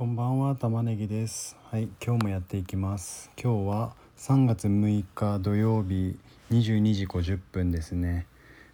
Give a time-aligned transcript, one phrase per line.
[0.00, 1.58] こんばんは玉ねぎです。
[1.70, 3.30] はい今日もやっていきます。
[3.36, 6.18] 今日は3月6日土曜日
[6.50, 8.26] 22時50分ですね。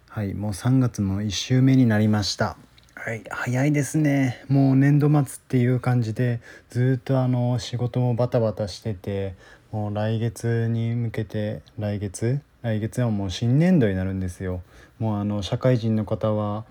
[0.07, 2.55] はいもう3月の1週目になりました。
[2.95, 4.41] はい早いですね。
[4.47, 9.35] もう年度末っていう感じでずっとあの仕事もバタバタしてて
[9.73, 12.39] もう来月に向けて来月？
[12.61, 14.61] 来月はもう新年度になるんですよ。
[14.97, 16.63] もうあの社会人の方は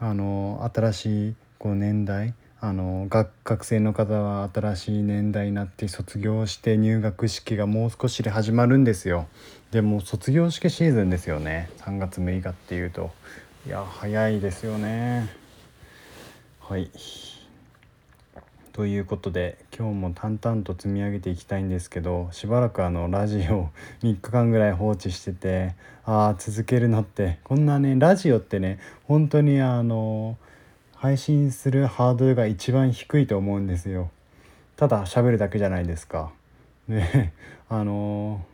[0.00, 9.28] あの新しいこう年代あの学学生の方は新しい年代になって卒業して入学式がもう少しで始まるんですよ。
[9.70, 11.70] でも卒業式シーズンですよね。
[11.78, 13.12] 3月6日っていうと。
[13.64, 15.32] いや早いですよね。
[16.58, 16.90] はい。
[18.72, 23.70] ということで今日も淡々と積み上げていきたいんですけどしばらくあのラジオ
[24.02, 27.38] 3日間ぐらい放置しててああ続けるのって。
[27.44, 30.36] こんなねラジオってね本当にあの
[31.00, 34.10] 配信するハードルが一番低いと思うんですよ。
[34.76, 36.32] ただ喋るだけじゃないですか。
[36.88, 37.32] ね
[37.70, 38.44] あの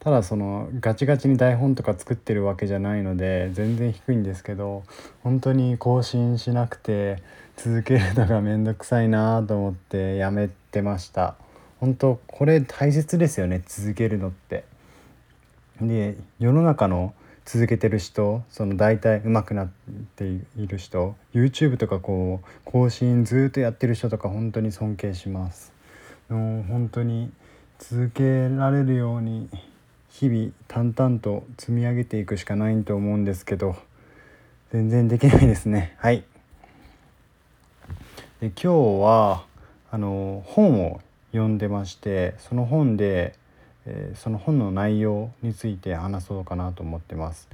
[0.00, 4.82] ただそのガチガチに台本とか作ってるわけじゃないので全然低いんですけど
[5.22, 7.22] 本当に更新しなくて
[7.56, 11.36] 続けるのがめんどくさいなと思ってやめてました。
[11.80, 14.64] 本当これ大切ですよね続けるのって。
[15.80, 17.14] で世の中の
[17.44, 19.68] 続けてる人その大体上手くなっ
[20.16, 25.72] ている人 YouTube とかこう更新ずっとやってる人とか本当に尊敬します。
[26.28, 27.30] もう本当に
[27.78, 29.50] 続けられるように
[30.08, 33.76] 日々淡々と積み上げていくしかないと思うんですけど
[34.72, 35.94] 全然できないですね。
[35.98, 36.24] はい。
[38.40, 38.68] で今日
[39.02, 39.44] は
[39.90, 41.00] あの本を
[41.32, 43.34] 読んでましてその本で
[43.86, 47.48] えー、その本の内容について話そうかなと思ってます。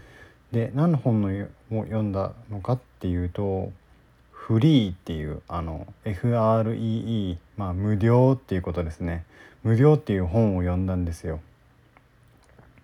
[0.53, 1.28] で何の本の
[1.70, 3.72] を読んだのかっていうと
[4.33, 9.25] 「フリー」っていうあの FREE まあ無料っていうことですね
[9.62, 11.41] 無料っていう本を読んだんですよ。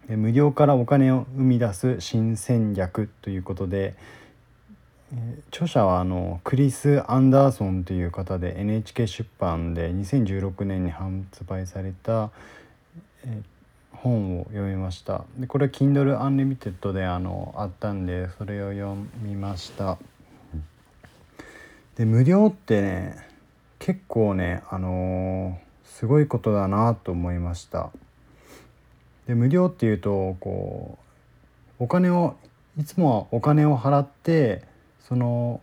[0.08, 3.94] で無料からお金を生み出す新戦略ということで、
[5.12, 12.30] え、著者はあのクリス・アンダーソンという方で NHK 出版で2016年に発売された
[13.26, 13.42] え
[13.92, 15.24] 本を読みました。
[15.36, 19.98] でこれ Kindle Unlimited であのあったんでそれを読みました。
[21.96, 23.26] で無料ってね
[23.78, 27.90] 結構ねあのー、すごいことだなと思いました。
[29.26, 30.98] で無料っていうとこ
[31.80, 32.36] うお金を
[32.78, 34.62] いつもはお金を払って
[35.00, 35.60] その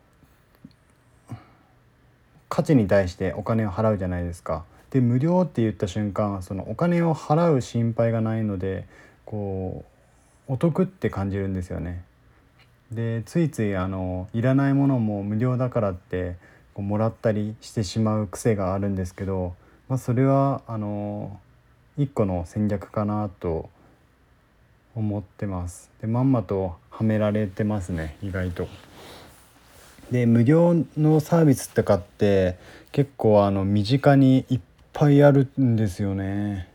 [2.50, 4.66] 価値に対してお金を払うじゃないですか。
[4.94, 8.86] で無料って言った瞬間そのお金を払う心配がないので
[9.26, 9.84] こ
[10.48, 12.04] うお得って感じるんですよね。
[12.92, 16.36] でついついあのいらないものも無料だからって
[16.76, 19.56] こうもらったりしてしまう癖があるんですけど、
[19.90, 21.40] まあ、それはあの
[21.98, 23.72] 一個の戦略かなと
[24.94, 25.90] 思ってます。
[26.02, 28.68] でまんまとはめられてますね意外と。
[30.12, 32.60] で無料のサービスとかって
[32.92, 34.60] 結構あの身近にいっ
[34.94, 36.70] ぱいあるんですよね。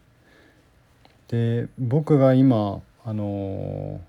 [1.28, 4.00] で僕が今あの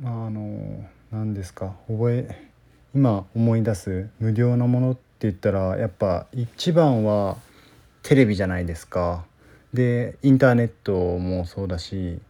[0.00, 2.50] まああの何ですか覚え
[2.94, 7.36] 今思い出す無料なものって言ったらやっぱ一番は
[8.02, 9.24] テレビじゃないですか。
[9.72, 12.20] でインターネットもそうだし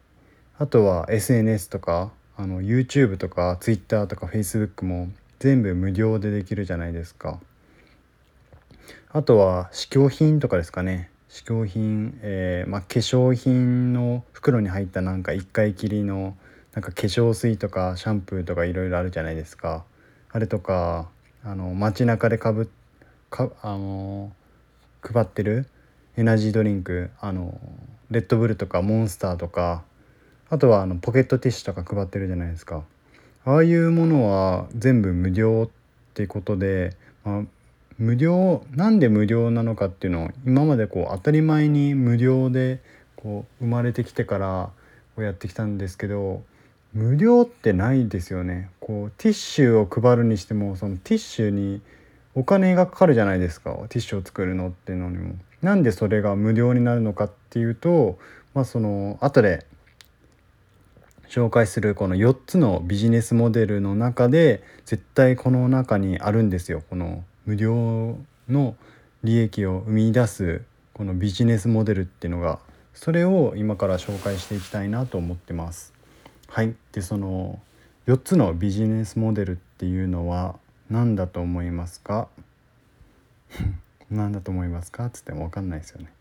[0.59, 5.09] あとは SNS とかあの YouTube とか Twitter とか Facebook も
[5.39, 7.39] 全部無料でできるじゃないですか。
[9.17, 11.09] あとは試供品とかですかね。
[11.29, 16.37] 試供品、えー、まあ、化粧品の袋に入ったなんか1回きりの
[16.73, 19.85] なんか化粧水とかシャンプーとかいろいろあるじゃないですか。
[20.33, 21.09] あれとか
[21.45, 22.69] あの街中でかぶ
[23.31, 24.33] かあの
[25.01, 25.69] 配ってる
[26.17, 27.57] エナジードリンクあの
[28.11, 29.85] レッドブルとかモンスターとか
[30.51, 32.83] あとはあのポケットティッシュとか配ってるじゃないですか。
[33.45, 37.43] ああいうものは全部無料ってことで、まあ、
[37.99, 42.81] 無料なんで無料なのかっていうのを今までこう当たり前に無料で
[43.17, 44.71] こう生まれてきてから
[45.15, 46.43] こうやってきたんですけど
[46.93, 48.71] 無料ってないですよね。
[48.81, 51.81] こうティッシュを配るにしてもそのティッシュに
[52.35, 53.71] お金がかかるじゃないですか。
[53.71, 55.35] ティッシュを作るのっていうのにも。
[55.63, 58.19] なんでそれが無料になるのかっていうと
[58.55, 59.67] まあその後で
[61.29, 66.83] 紹介するこの4つのビジネスモデルの中で絶対この中にあるんですよ。
[66.91, 68.19] この無料
[68.49, 68.77] の
[69.23, 70.63] 利益を生み出す
[70.93, 72.59] このビジネスモデルっていうのが
[72.95, 75.93] それを今から紹介していきたいなと思ってます。
[76.49, 77.59] はいでその
[78.07, 80.57] 4つのビジネスモデルっていうのは
[80.91, 82.29] 何だと思いますか？
[84.11, 86.13] 何だと思いますか?」っつっても分かんないですよね。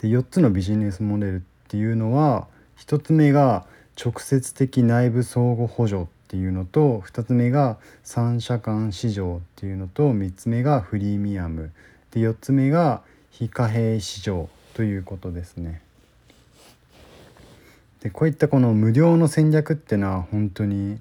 [0.00, 2.48] で4つのビジネスモデルっていうのは
[2.78, 3.66] 1つ目が
[4.02, 11.72] 直接的内部相互補助っていうのと2つ目が三者間市場っていうのと3つ目がフリーミアム
[12.10, 15.82] で4つ目が非貨幣市場ということですね。
[18.00, 21.00] でこういったこの無料の戦略ってのは本当に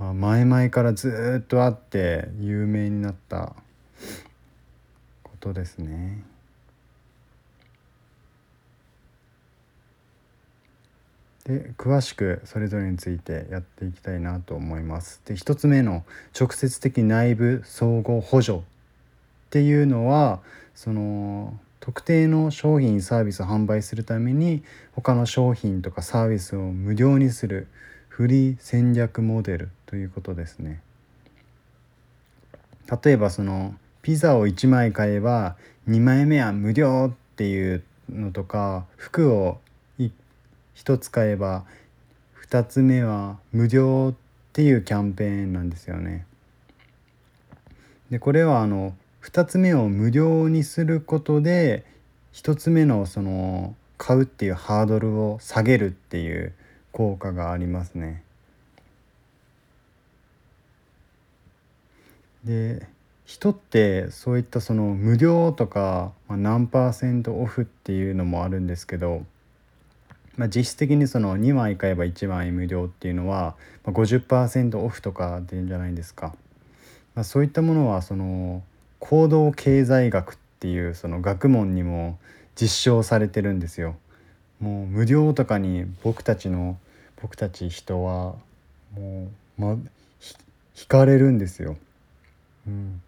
[0.00, 3.54] 前々からずっとあって有名になった
[5.22, 6.24] ことですね。
[11.44, 15.20] で詳しくそれぞれについてやっていきたいなと思います。
[15.26, 16.04] で1つ目の
[16.38, 18.60] 直接的内部総合補助っ
[19.50, 20.40] ていうのは
[20.74, 24.62] その特定の商品サービスを販売するために
[24.92, 27.66] 他の商品とかサービスを無料にする
[28.08, 30.80] フリー戦略モデルということですね。
[33.04, 35.56] 例えばそのピザを1枚買えば
[35.88, 39.58] 2枚目は無料っていうのとか服を
[40.76, 41.64] 1つ買えば
[42.48, 44.16] 2つ目は無料っ
[44.52, 46.26] ていうキャンペーンなんですよね。
[48.10, 51.84] でこれはあの2つ目を無料にすることで
[52.32, 56.52] 1つ目のその買うっていうハードルを下げるっていう
[56.92, 58.22] 効果がありますね。
[62.44, 62.86] で
[63.24, 69.24] 人ってそういったその無料とか、まあ、何パーセントオフっていうのもあるんですけど
[70.36, 73.54] まあ、実質的にその2枚買えば1枚無料っていうのは
[73.84, 76.34] 50%オフとかでいいんじゃないですか。
[77.14, 78.62] まあ、そういったものはその
[78.98, 82.18] 行動経済学っていうその学問にも
[82.60, 83.96] 実証されてるんですよ。
[84.60, 86.78] もう無料とかに僕たちの
[87.20, 88.34] 僕たち人は
[88.96, 89.28] も
[89.58, 89.76] う、ま、
[90.74, 91.76] 惹かれるんですよ。
[92.66, 93.02] うん、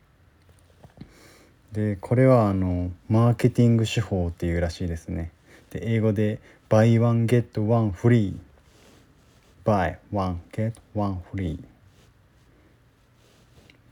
[1.73, 5.31] でこれはあのマーケティング手法っていうらしいですね。
[5.71, 8.35] で英語で buy one get one free
[9.65, 11.59] buy one get one free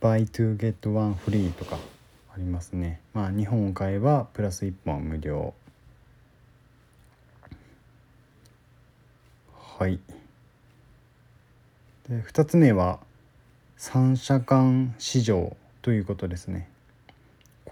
[0.00, 1.79] buy two get one free とか
[2.35, 5.55] ありますねまあ日本を買えばプラス1本無料
[9.79, 10.00] はい
[12.09, 12.99] で2つ目は
[13.76, 16.69] 三者間市場ということですね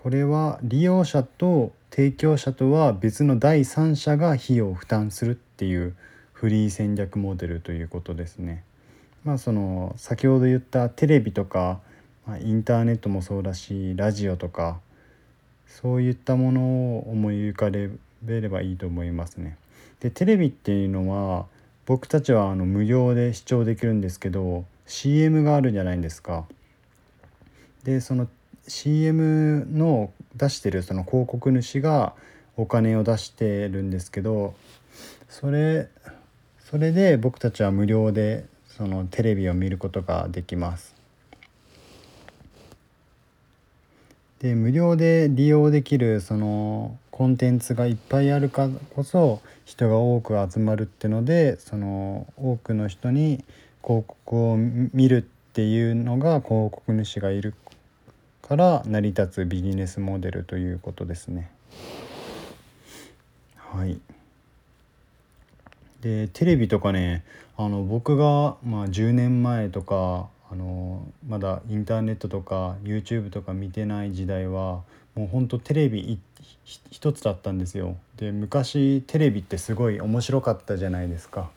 [0.02, 5.94] これは利用者と提供者とは別の第三者が費用を負担するっていう
[6.32, 8.64] フリー戦略モデルということですね。
[9.22, 11.78] まあその先ほど言ったテレビとか、
[12.26, 14.80] ま、インターネットもそうだしラジオとか
[15.68, 19.56] そういったものを思い浮かべればいいと思いますね。
[20.00, 21.46] でテレビっていうのは
[21.86, 26.44] 僕たちはあの無料で視聴できるんですけど CM があるじゃないですか。
[27.84, 28.26] でその
[28.68, 32.14] CM の出してるその広告主が
[32.56, 34.54] お金を出してるんですけど
[35.28, 35.88] それ
[36.58, 40.94] それで僕たちは無料でそのテレビを見ることができます。
[44.40, 53.44] で無料で利用できるそのコンテンツがいっぱいあるからこそ人が多く集まるってのでその多くの人に
[53.84, 55.22] 広告を見るっ
[55.52, 57.54] ていうのが広告主がいる
[58.52, 61.50] から成り立つビジネスモデルということですね。
[63.56, 63.98] はい、
[66.02, 67.24] でテレビとかね
[67.56, 74.82] あの僕が、まあ、10年前とかあのまだインターネットとか YouTube とか見てない時代は
[75.14, 76.18] もうほんとテレビ
[76.90, 77.96] 一つだったんですよ。
[78.18, 81.48] で昔テレビってすごい面白かったじゃないですか。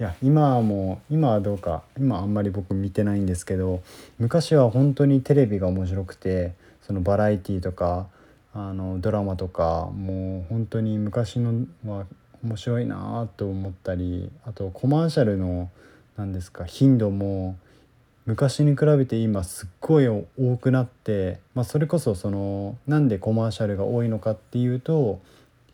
[0.00, 3.82] いや今はもう今はどうか今あんまり僕見てないんですけど
[4.20, 8.06] 昔は本当にテレビが面白くてそのバラエティーとか
[8.54, 12.06] あのドラマとかもう本当に昔のは
[12.44, 15.68] 面白いなと思ったりあとコマーシャルの
[16.16, 17.56] 何ですか頻度も
[18.24, 20.24] 昔に比べて今すっごい多
[20.60, 25.18] くなって、まあ、それこそそのなんでコマーシャルが多いのかっていうと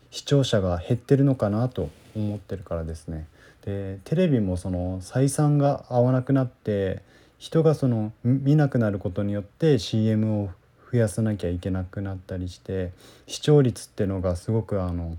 [0.09, 3.27] 視聴者が減ってるのかなと思ってるからですね。
[3.65, 7.01] でテレビもその採算が合わなくなって
[7.37, 10.49] 人がその見なくなることによって CM を
[10.91, 12.91] 増やさなきゃいけなくなったりして
[13.27, 15.17] 視聴率っていうのがすごくあの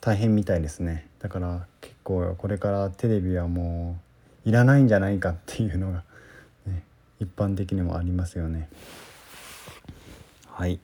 [0.00, 3.98] 大変みたいですねだから結構これからテレビはも
[4.44, 6.02] ういらないんじゃないかっていうのが、
[6.66, 6.82] ね、
[7.20, 8.68] 一般的にもありますよね
[10.48, 10.80] はい。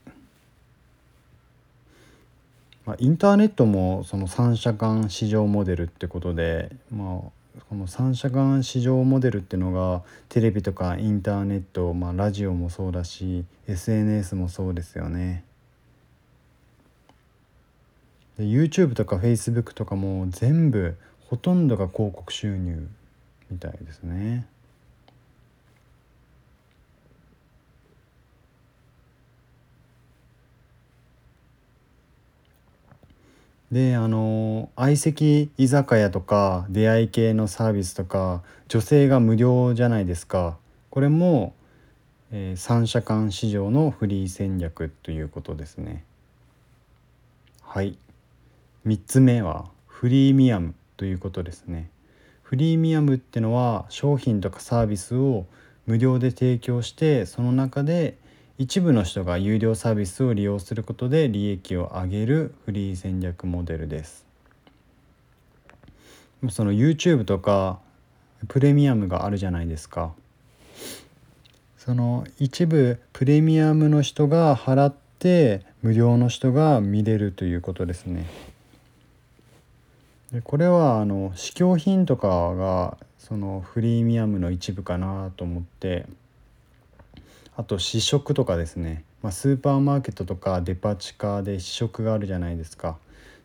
[2.88, 15.45] まあ、インターネットもその三者間市場モデルってことで、まあ、この三者間市場モデルっていうのがテレビとかインターネット、まあ、ラジオもそうだし SNS もそうですよね。
[18.38, 20.97] で YouTube とか Facebook とかも全部
[21.28, 22.88] ほとんどが広告収入
[23.50, 24.47] みたいですね。
[33.70, 40.56] であの相席居酒屋とか出会い系のサービスとか女性が無料じゃないですか。
[40.90, 41.54] これも、
[42.30, 46.04] えー、三者間市場のフリー戦略ということですね。
[47.62, 47.98] はい。
[48.87, 51.90] 3つ目はフリーミアムということですね。
[52.42, 55.44] フリーミアムってのは商品とかサービスを
[55.87, 58.16] 無料で提供してその中で
[58.59, 64.27] 一部の人が有料サービスを利用することで利益を上げるフリー戦略モデルです。
[66.50, 67.79] その YouTube とか
[68.49, 70.12] プレミアムがあるじゃないですか。
[71.77, 78.27] その一部プレミアムの人が払って無料の人が見れるということですね。
[80.33, 86.07] でこれはあの試供品とかがそのフリーミアムの一部かなと思って
[87.59, 92.99] あと試食とかですね、まあ、スーパーマーケットとかデパ地下で試食があるじゃないですか。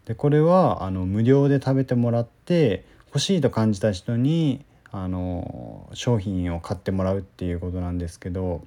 [0.06, 8.64] でこれはあの無料で食べてもらって欲しいと感じた人にあの商品を買ってもらうっていうことなんですけど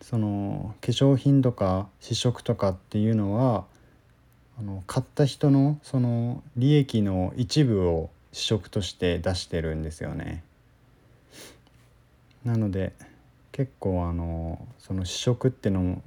[0.00, 3.66] その化粧品とか試食とかっていうのは
[4.58, 10.42] あの買った人のその利益の一部を試食として出してるんですよね。
[12.46, 12.94] なので
[13.58, 16.02] 結構あのその試食ってのも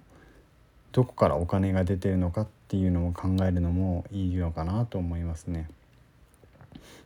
[0.94, 5.70] どこからお金が出てるのかっていうのを考えるのもいいのかなと思いますね。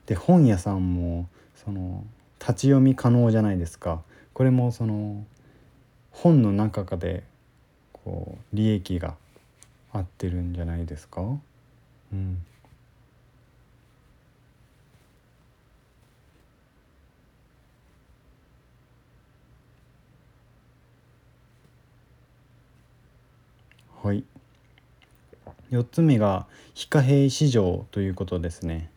[0.06, 2.06] で本屋さんもその
[2.40, 4.04] 立ち読み可能じゃないですか。
[4.36, 5.26] これもその
[6.12, 7.24] 本の中で
[7.92, 9.16] こう利益が
[9.92, 11.22] 合ってるんじゃないですか。
[11.24, 12.46] うん。
[24.06, 24.24] はい
[25.72, 26.46] 4つ目が
[26.76, 28.92] 非貨幣市場ということですね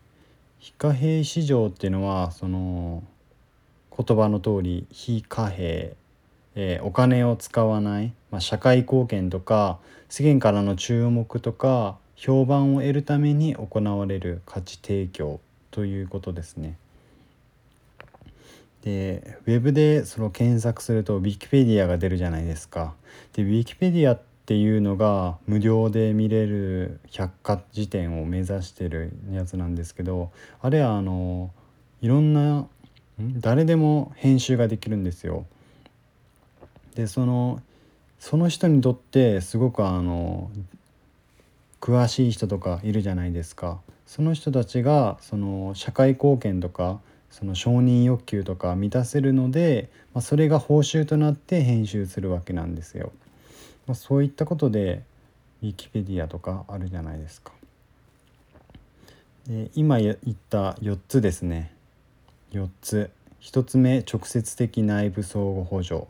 [0.59, 3.03] 非貨幣市場っていうのはその
[3.97, 5.97] 言葉の通り非貨幣、
[6.57, 9.79] えー、お金を使わない、まあ、社会貢献とか
[10.11, 16.77] 世間からの注目とか評判を得るために行われる価値提供ということですね。
[18.83, 22.95] でウェブでその検索すると Wikipedia が出るじゃないですか。
[23.33, 30.31] で Wikipedia っていうのが無料で見れる百科事典を目指してるやつなんですけど
[30.63, 31.51] あれはあの
[32.01, 32.67] いろんな
[33.21, 35.45] 誰でも編集ができるんですよ。
[36.95, 37.61] でその
[38.19, 40.51] その人にとってすごくあの
[41.79, 43.83] 詳しい人とかいるじゃないですか。
[44.07, 47.01] その人たちがその社会貢献とか
[47.31, 53.13] その承認欲求とか満たせるので、まあ、それが報酬となって編集するわけなんですよ。
[53.89, 55.03] まあ、そういったことで
[55.63, 57.53] ウィキペディアとかあるじゃないですか。
[59.49, 60.17] で今言っ
[60.51, 61.73] た4つですね。
[62.53, 63.11] 4つ。
[63.41, 66.07] 1つ目直接的内部相互補助。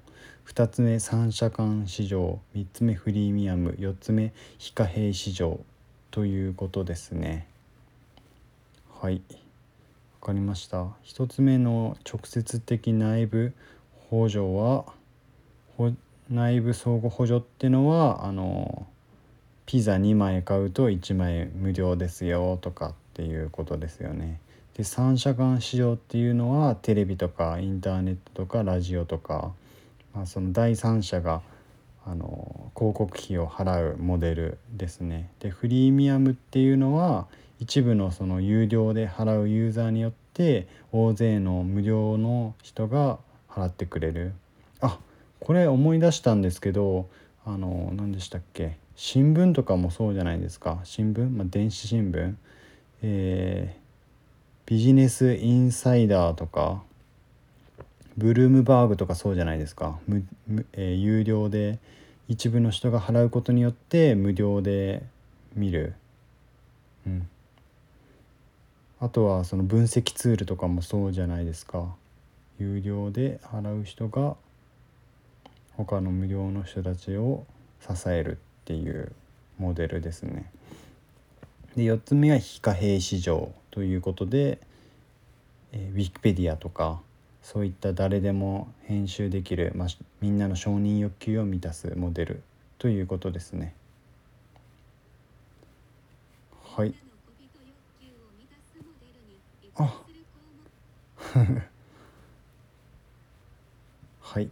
[0.46, 2.40] 2つ目三者間市場。
[2.56, 3.76] 3つ目フリーミアム。
[3.78, 5.60] 4つ目非貨幣市場。
[6.10, 7.46] ということですね。
[9.00, 9.22] はい。
[10.20, 10.86] わかりました。
[11.04, 13.52] 1つ目の直接的内部
[14.10, 14.84] 補助は
[16.30, 18.86] 内部相互補助っていうのはあの
[19.64, 24.40] ピザ2枚買うと1枚無料ですよとかっていうことですよね。
[24.74, 29.52] で三者間市場っていうのはテレビとかインターネットとかラジオとか、
[30.14, 31.42] まあ、その第三者が
[32.06, 35.30] あの広告費を払うモデルですね。
[35.40, 37.26] でフリーミアムっていうのは
[37.58, 43.18] 一部のその有料で払うユーザーによって大勢の無料の人が
[43.48, 44.32] 払ってくれる。
[44.80, 44.98] あ
[45.40, 47.08] これ思い出したんですけど
[47.44, 48.76] あの何でしたっけ？
[48.96, 50.80] 新聞とかもそうじゃないですか。
[50.84, 52.34] 新聞、まあ、電子新聞、
[53.02, 56.82] えー、ビジネスインサイダーとか
[58.16, 59.98] ブルームバーグとかそうじゃないですか。
[60.08, 60.26] む、
[60.72, 61.78] えー、有料で
[62.26, 65.02] 一部の人が払うことによって無料で
[65.54, 65.94] 見る、
[67.06, 67.28] うん、
[69.00, 71.94] あとはその分析ツールとかもそうじゃないですか。
[72.58, 74.34] 有料で払う人が
[75.78, 77.46] 他の無料の人たちを
[77.80, 78.34] 支えるっ
[78.66, 79.12] ていう
[79.58, 80.50] モデルですね。
[81.74, 84.58] で4つ目は非貨幣市場ということで
[85.72, 87.00] えー、ウィキペディアとか
[87.42, 89.88] そういった誰でも編集できる、まあ、
[90.20, 92.42] みんなの承認欲求を満たすモデル
[92.78, 93.74] ということですね。
[96.64, 96.94] はい
[99.76, 100.02] あ
[104.20, 104.50] はい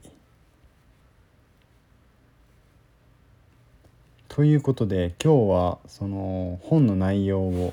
[4.37, 7.73] ということで今日はその本の内容を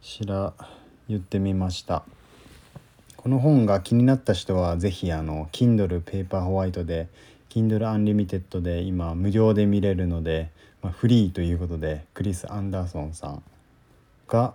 [0.00, 0.52] しら
[1.08, 2.04] 言ってみました。
[3.16, 7.08] この本が気になった人は是非あの Kindle ペーパーホワイトで
[7.48, 13.42] Kindle Unlimited で今無料で見れるので、まあ、フリーということでクリス・アンダーソンさん
[14.28, 14.54] が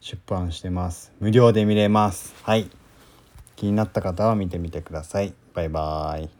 [0.00, 1.12] 出版してます。
[1.20, 2.34] 無料で見れます。
[2.44, 2.70] はい。
[3.56, 5.34] 気になった方は見てみてください。
[5.52, 6.37] バイバーイ。